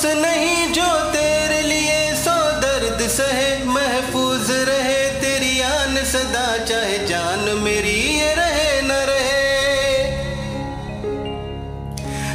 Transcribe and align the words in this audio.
अफसोस 0.00 0.14
नहीं 0.16 0.72
जो 0.72 0.86
तेरे 1.12 1.60
लिए 1.62 2.14
सो 2.16 2.34
दर्द 2.60 3.00
सहे, 3.08 3.48
महफूज 3.64 4.50
रहे। 4.68 5.02
तेरी 5.20 5.60
आन 5.60 5.96
सदा, 6.04 6.46
चाहे 6.64 6.98
जान 7.06 7.44
मेरी 7.60 7.92
ये 8.18 8.32
रहे 8.34 8.80
न 8.80 8.92
रहे। 9.10 9.42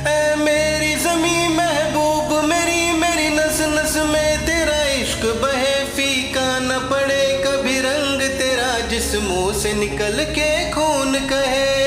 ऐ 0.05 0.35
मेरी 0.35 0.93
जमी 0.95 1.47
महबूब, 1.55 2.33
मेरी 2.43 2.91
मेरी 2.99 3.29
नस 3.29 3.61
नस 3.73 3.97
में 4.05 4.45
तेरा 4.45 4.81
इश्क 5.01 5.25
बहे। 5.41 5.75
फीका 5.95 6.47
न 6.59 6.79
पड़े 6.91 7.23
कभी 7.47 7.79
रंग, 7.79 8.21
तेरा 8.39 8.77
जिस 8.89 9.13
मुँह 9.23 9.53
से 9.59 9.73
निकल 9.73 10.23
के 10.29 10.51
खून 10.71 11.19
कहे। 11.29 11.84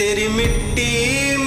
तेरी 0.00 0.26
मिट्टी 0.28 1.39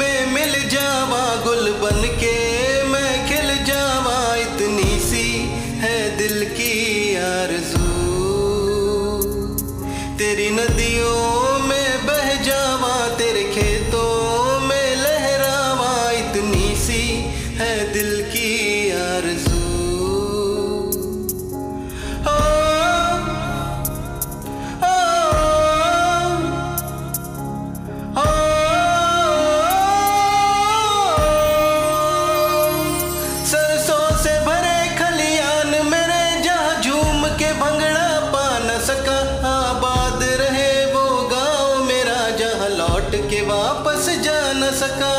लौट 43.14 43.30
के 43.30 43.42
वापस 43.42 44.06
जा 44.24 44.40
न 44.54 44.70
सका। 44.74 45.14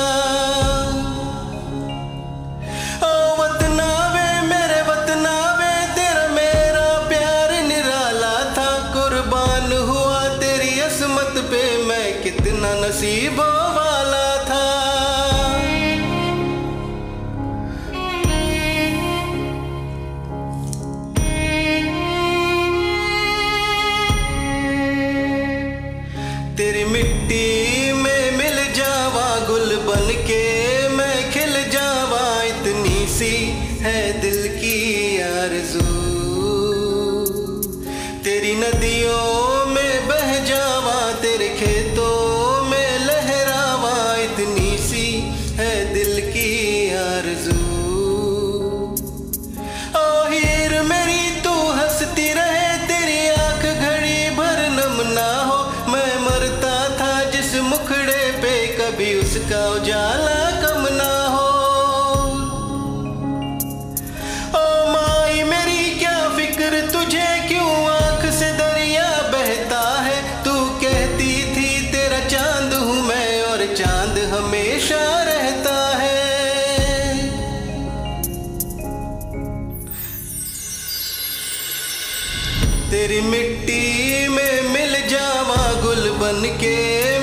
ओ 3.06 3.12
वतनावे, 3.38 4.26
मेरे 4.48 4.80
वतनावे, 4.82 5.72
तेरा 5.94 6.26
मेरा 6.28 6.86
प्यार 7.08 7.52
निराला 7.62 8.34
था। 8.56 8.70
कुर्बान 8.94 9.72
हुआ 9.88 10.22
तेरी 10.38 10.78
असमत 10.80 11.42
पे, 11.50 11.64
मैं 11.86 12.22
कितना 12.22 12.74
नसीबों 12.82 13.53
नदियों 38.62 39.43
हमेशा 74.74 75.22
रहता 75.22 75.74
है। 75.98 76.22
तेरी 82.90 83.20
मिट्टी 83.20 84.28
में 84.28 84.62
मिल 84.72 84.96
जावा 85.08 85.62
गुल 85.82 86.10
बन 86.18 86.42
के। 86.60 87.13